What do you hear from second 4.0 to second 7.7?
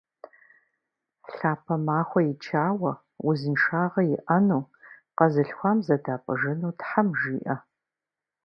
иӀэну, къэзылъхуам зэдапӀыжыну Тхьэм жиӀэ!